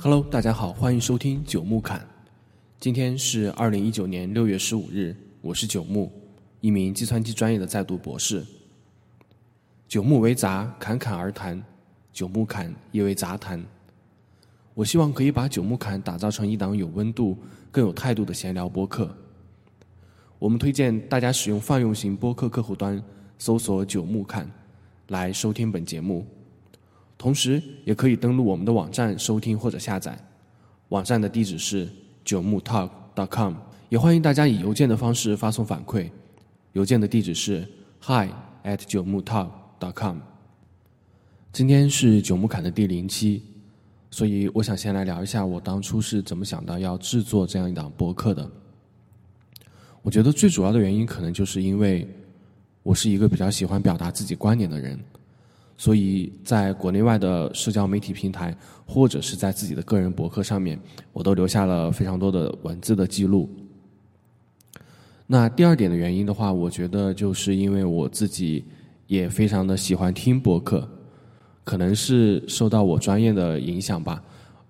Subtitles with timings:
[0.00, 2.06] Hello，大家好，欢迎收听九木侃。
[2.78, 6.12] 今天是二零一九年六月十五日，我是九木，
[6.60, 8.46] 一名计算机专业的在读博士。
[9.88, 11.60] 九木为杂，侃侃而谈；
[12.12, 13.60] 九木侃也为杂谈。
[14.72, 17.36] 我希望可以把九木侃打造成一档有温度、
[17.72, 19.12] 更有态度的闲聊播客。
[20.38, 23.02] 我们推荐大家使用泛用型播客客户端
[23.36, 24.48] 搜索“九木侃”
[25.08, 26.24] 来收听本节目。
[27.18, 30.16] 同时，也可以登录我们的网站收听或者下载。
[30.90, 31.88] 网站的地址是
[32.24, 33.54] 九木 talk.com，
[33.88, 36.08] 也欢迎大家以邮件的方式发送反馈。
[36.74, 37.66] 邮件的地址是
[38.00, 38.30] hi
[38.62, 40.18] at 九木 talk.com。
[41.52, 43.42] 今天是九木侃的第零期，
[44.12, 48.48] 所以我想先来聊一下我当初是怎么想到要制作这样一档播客的。
[50.02, 52.08] 我觉得最主要的原因，可能就是因为
[52.84, 54.96] 我是一个比较喜欢表达自己观点的人。
[55.80, 60.76] 所以，在国内外的社交媒体平台，或者是在自己的个人博客上面，
[61.12, 63.48] 我都留下了非常多的文字的记录。
[65.24, 68.64] 那第二点的原因的话，我觉得就是因为我自己
[69.06, 70.88] 也非常的喜欢听博客，
[71.62, 74.20] 可能是受到我专业的影响吧。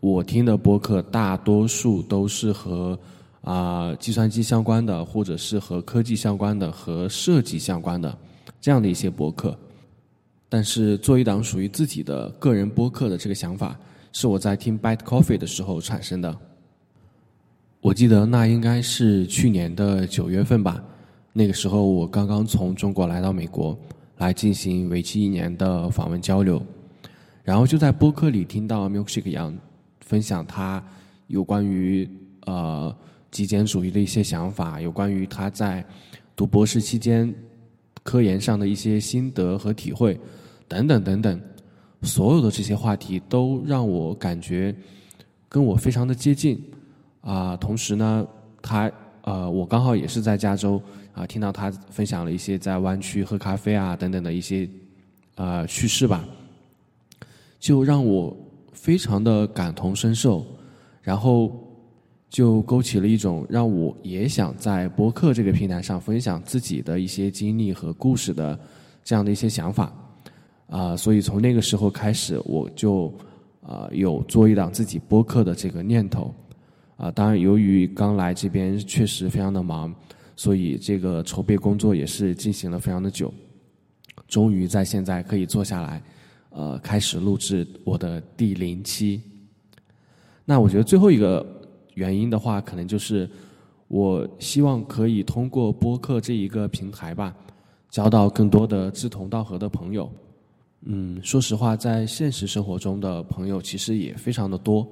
[0.00, 2.98] 我听的博客大多数都是和
[3.42, 8.16] 啊计算机相关的，或者是和科技相关的、和设计相关的
[8.58, 9.54] 这样的一些博客。
[10.48, 13.78] 但是做一档属于自己的个人播客的这个想法，
[14.12, 16.36] 是我在听 Bad Coffee 的时候产生的。
[17.80, 20.82] 我记得那应该是去年的九月份吧，
[21.32, 23.78] 那个时候我刚刚从中国来到美国，
[24.18, 26.64] 来进行为期一年的访问交流，
[27.42, 29.54] 然后就在播客里听到 Milkshake 杨
[30.00, 30.82] 分享他
[31.26, 32.08] 有关于
[32.46, 32.94] 呃
[33.30, 35.84] 极简主义的一些想法，有关于他在
[36.34, 37.34] 读博士期间
[38.04, 40.16] 科研上的一些心得和体会。
[40.66, 41.40] 等等等等，
[42.02, 44.74] 所有的这些话题都让我感觉
[45.46, 46.58] 跟我非常的接近
[47.20, 47.54] 啊。
[47.56, 48.26] 同时呢，
[48.62, 48.90] 他
[49.22, 50.80] 呃，我刚好也是在加州
[51.12, 54.68] 啊，听到他分享了一些在湾区喝咖啡啊等等的一些
[55.34, 56.24] 啊趣事吧，
[57.60, 58.34] 就让我
[58.72, 60.44] 非常的感同身受，
[61.02, 61.52] 然后
[62.34, 68.58] 就勾起了一种让我也想在播客这个平台上分享自己的一些经历和故事的
[69.04, 69.92] 这样的一些想法。
[70.66, 73.14] 啊，所以从那个时候开始，我就
[73.62, 76.34] 啊有做一档自己播客的这个念头。
[76.96, 79.94] 啊，当然，由于刚来这边确实非常的忙，
[80.34, 83.32] 所以这个筹备工作也是进行了非常的久。
[84.26, 86.02] 终于在现在可以坐下来，
[86.50, 89.22] 呃，开始录制我的第零期。
[90.44, 91.46] 那我觉得最后一个
[91.94, 93.28] 原因的话，可能就是
[93.88, 97.34] 我希望可以通过播客这一个平台吧，
[97.90, 100.10] 交到更多的志同道合的朋友。
[100.86, 104.86] 嗯，说实话，在现实生活中的朋友其实也非常的多，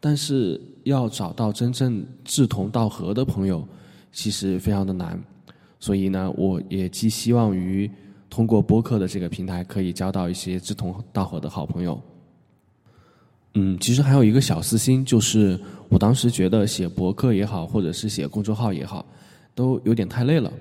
[0.00, 3.66] 但是要找到真正志同道合的朋友，
[4.10, 5.22] 其实非常的难。
[5.78, 7.90] 所以呢，我也寄希望于
[8.30, 12.00] 通过播客的这个平台，可以交到一些志同道合的好朋友。
[13.54, 15.58] 嗯，其实还有一个小私心，就是
[15.88, 19.04] 我当时觉得写博客也好，或者是写公众号也好，
[19.54, 20.52] 都有点太累了。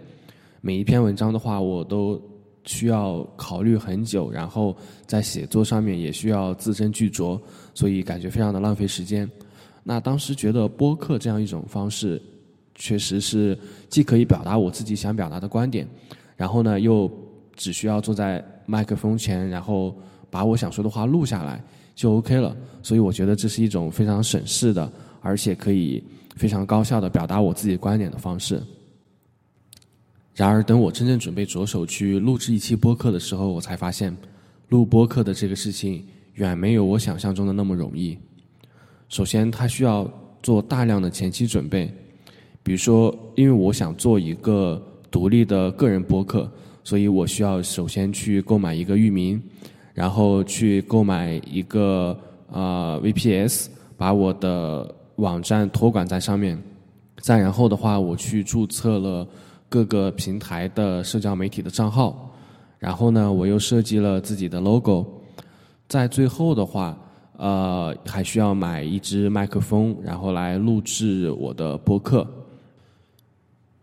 [0.61, 2.21] 每一篇文章的话，我都。
[2.63, 7.41] 需要考虑很久，然后在写作上面也需要字斟句酌，
[7.73, 9.27] 所以感觉非常的浪费时间。
[9.83, 12.21] 那当时觉得播客这样一种方式，
[12.75, 13.57] 确实是
[13.89, 15.87] 既可以表达我自己想表达的观点，
[16.37, 17.11] 然后呢又
[17.55, 19.97] 只需要坐在麦克风前，然后
[20.29, 21.63] 把我想说的话录下来
[21.95, 22.55] 就 OK 了。
[22.83, 24.91] 所以我觉得这是一种非常省事的，
[25.21, 26.03] 而且可以
[26.35, 28.61] 非常高效的表达我自己观点的方式。
[30.33, 34.15] 然而，等我真正准备着手去录制一期播客的时候，我才发现，
[34.69, 36.03] 录播客的这个事情
[36.35, 38.17] 远没有我想象中的那么容易。
[39.09, 40.09] 首先，它需要
[40.41, 41.93] 做大量的前期准备，
[42.63, 44.81] 比如说，因为我想做一个
[45.11, 46.49] 独立的个人播客，
[46.83, 49.39] 所以我需要首先去购买一个域名，
[49.93, 52.17] 然后去购买一个
[52.51, 53.67] 啊 VPS，
[53.97, 56.61] 把我的网站托管在上面，
[57.19, 59.27] 再然后的话，我去注册了。
[59.71, 62.29] 各个平台的社交媒体的账号，
[62.77, 65.05] 然后呢，我又设计了自己的 logo，
[65.87, 66.97] 在最后的话，
[67.37, 72.27] 呃，还需要买一支麦克风，然后来录制我的播客。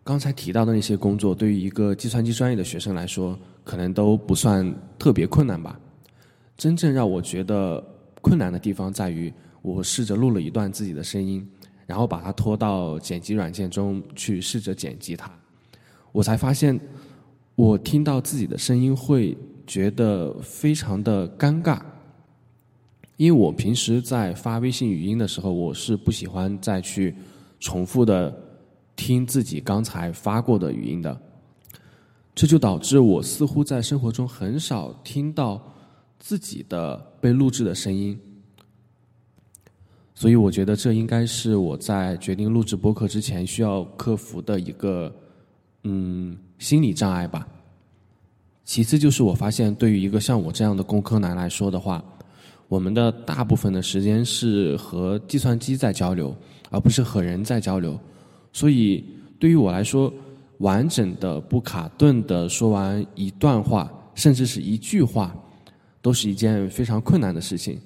[0.04, 3.34] 刚才提到的那些工作，对于一个计算机专业的学生来说，
[3.64, 5.80] 可能都不算特别困难吧。
[6.58, 7.82] 真正让我觉得
[8.20, 9.32] 困难的地方在于，
[9.62, 11.48] 我试着录了一段自己的声音，
[11.86, 15.30] 然后把它拖到剪辑软件中去试着剪辑它。
[16.10, 16.78] 我才发现，
[17.54, 19.38] 我听到自己的声音会
[19.68, 21.80] 觉得非常的尴尬，
[23.16, 27.14] 因为我平时在发微信语音的时候，我是不喜欢再去
[27.60, 28.36] 重复的
[28.96, 31.20] 听自己刚才发过的语音的，
[32.34, 35.62] 这就导致我似乎在生活中很少听到
[36.18, 38.18] 自己的被录制的声音，
[40.14, 45.14] 所以我觉得这应该是我在决定录制播客之前需要克服的一个
[45.84, 47.46] 嗯心理障碍吧。
[48.64, 52.04] 其次就是我发现，对于一个像我这样的工科男来说的话。
[52.68, 56.36] 我们的大部分的时间是和计算机在交流，
[56.68, 57.98] 而不是和人在交流。
[58.52, 59.02] 所以
[59.38, 60.12] 对于我来说，
[60.58, 65.34] 完整的不卡顿的说完一段话，甚至是一句话，
[66.00, 67.78] 都是一件非常困难的事情。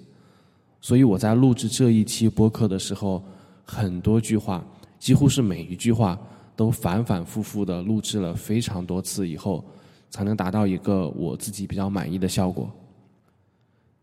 [0.80, 3.22] 所以我在录制这一期播客的时候，
[3.64, 4.64] 很多句话，
[4.98, 6.18] 几乎是每一句话
[6.56, 9.64] 都反反复复的录制了非常多次以后，
[10.10, 12.70] 才能达到一个我自己比较满意的效果。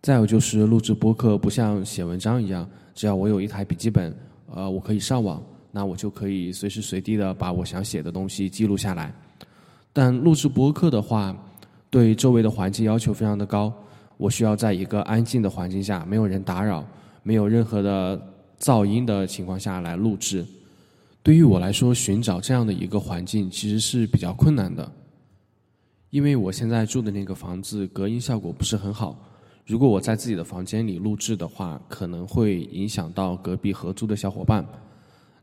[0.02, 2.66] 再有就是录制播客不像写文章一样，
[2.96, 4.16] 只要我有一台笔记本，
[4.50, 9.14] 呃，我可以上网，那我就可以随时随地的把我想写的东西记录下来。
[9.92, 11.36] 但录制播客的话，
[11.90, 13.74] 对周围的环境要求非常的高，
[14.20, 16.86] 我需要在一个安静的环境下，没有人打扰，
[17.24, 18.22] 没有任何的
[18.60, 20.46] 噪音的情况下来录制。
[21.24, 24.92] 对于我来说，寻找这样的一个环境其实是比较困难的，
[26.10, 29.18] 因为我现在住的那个房子隔音效果不是很好。
[29.66, 34.66] 如果我在自己的房间里录制的话，可能会影响到隔壁合租的小伙伴，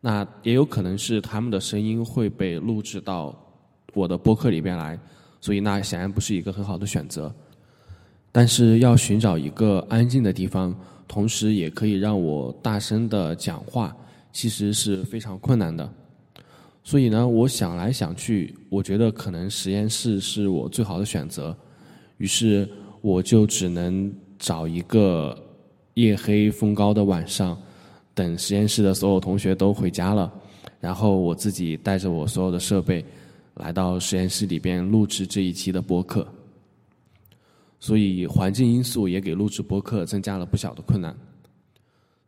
[0.03, 3.35] 那也有可能是他们的声音会被录制到
[3.95, 4.99] 我的播客里边来，
[5.41, 7.35] 所以那显然不是一个很好的选择。
[8.37, 10.79] 但是要寻找一个安静的地方，
[11.09, 13.97] 同时也可以让我大声的讲话，
[14.31, 15.91] 其实是非常困难的。
[16.85, 21.57] 所以呢，我想来想去，我觉得可能实验室是我最好的选择，
[22.19, 22.69] 于是。
[23.03, 25.37] 我就只能找一个
[25.95, 27.57] 夜黑风高的晚上，
[28.15, 30.33] 等实验室的所有同学都回家了，
[30.81, 33.05] 然后我自己带着我所有的设备，
[33.55, 36.27] 来到实验室里边录制这一期的播客。
[37.87, 41.17] 所以环境因素也给录制播客增加了不小的困难。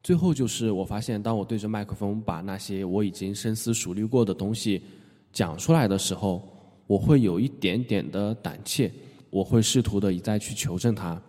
[0.04, 4.80] 最后就是我发现，当我对着麦克风把那些我已经深思熟虑过的东西
[5.32, 6.48] 讲出来的时候，
[6.86, 8.88] 我会有一点点的胆怯。
[9.30, 11.20] 我会试图的一再去求证它，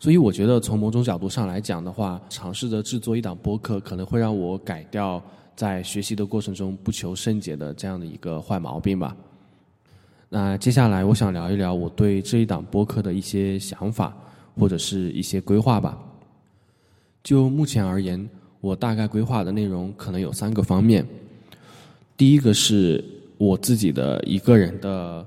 [0.00, 5.22] 所以我觉得从某种角度上来讲的话，尝试着制作一档播客，可能会让我改掉
[5.54, 9.16] 在学习的过程中不求甚解的这样的一个坏毛病吧。
[10.30, 14.16] 那接下来我想聊一聊我对这一档播客的一些想法
[14.56, 15.98] 或者是一些规划吧。
[17.22, 18.26] 就目前而言，
[18.62, 21.06] 我大概规划的内容可能有三个方面。
[22.16, 23.04] 第一个是
[23.36, 25.26] 我自己的一个人的。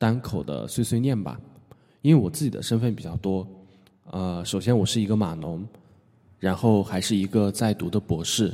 [0.00, 1.38] 单口的碎碎念吧，
[2.00, 3.46] 因为我自己的身份比较多，
[4.10, 5.62] 呃，首先我是一个码农，
[6.38, 8.50] 然后还是一个在读的博士，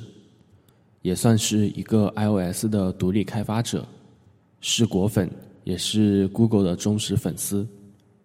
[1.03, 3.87] 也算是一个 iOS 的独立开发者，
[4.61, 5.31] 是果粉，
[5.67, 7.67] 也是 Google 的忠实粉丝，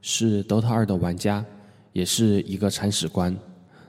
[0.03, 1.43] 是 Dota 二的玩家，
[1.91, 3.35] 也是一个铲屎官，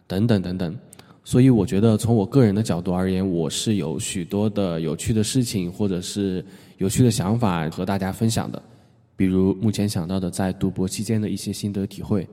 [0.06, 0.74] 等等等等。
[1.22, 6.42] 所以我觉得从我个人的角度而言，我是有许多的有趣的事情或者是
[6.78, 8.60] 有趣的想法和大家分享的。
[9.16, 12.26] 比如目前想到的，在读博期间的一些心得体会，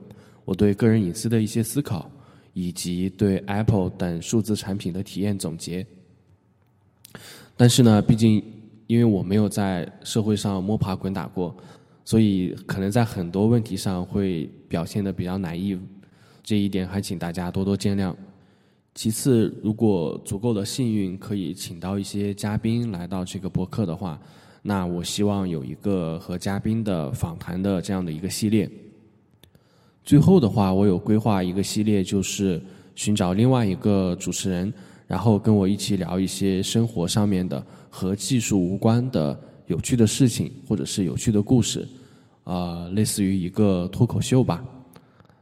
[0.46, 2.10] 我对个人隐私的一些思考，
[2.54, 5.86] 以及对 Apple 等数字产品的体验总结。
[7.58, 8.42] 但是呢，毕竟
[8.90, 11.54] 因为我没有在社会上摸爬滚打过，
[12.04, 15.78] 所以可能在很多问题上会表现的比较 naive，
[16.42, 18.12] 这一点还请大家多多见谅。
[18.92, 24.20] 其次，如果足够的幸运，可以请到一些嘉宾来到这个博客的话。
[24.60, 28.68] 那我希望有一个和嘉宾的访谈的这样的一个系列。
[30.02, 32.60] 最后的话，我有规划一个系列，就是
[32.96, 34.72] 寻找另外一个主持人，
[35.10, 39.36] 然后跟我一起聊一些生活上面的和技术无关的
[39.66, 41.84] 有趣的事情，或者是有趣的故事，
[42.44, 44.64] 啊，类似于一个脱口秀吧。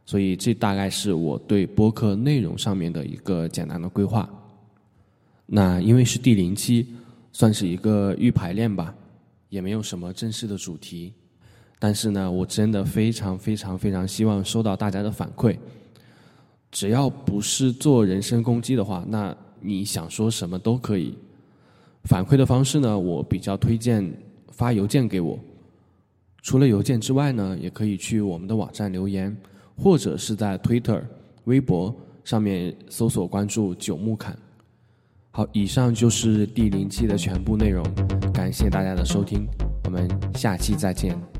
[0.07, 4.27] 所以这大概是我对播客内容上面的一个简单的规划。
[5.45, 6.87] 那因为是第零期，
[7.31, 8.91] 算是一个预排练吧。
[9.49, 11.13] 也没有什么正式的主题，
[11.77, 15.55] 但是呢，我真的非常非常非常希望收到大家的反馈。
[16.71, 21.17] 只要不是做人身攻击的话，那你想说什么都可以。
[22.03, 24.11] 反馈的方式呢，我比较推荐
[24.51, 25.37] 发邮件给我。
[26.41, 29.35] 除了邮件之外呢，也可以去我们的网站留言，
[29.75, 31.01] 或者是在 Twitter、
[31.43, 34.37] 微博上面搜索关注“九木侃”。
[35.31, 37.83] 好，以上就是第零期的全部内容，
[38.33, 39.45] 感谢大家的收听，
[39.83, 41.38] 我们下期再见。